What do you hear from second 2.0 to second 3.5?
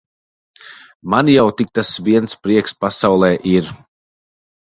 viens prieks pasaulē